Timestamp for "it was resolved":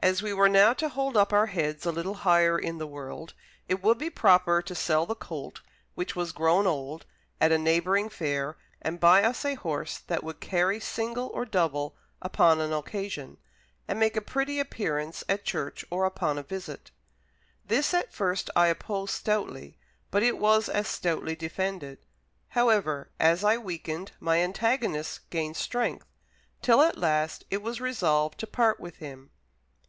27.50-28.38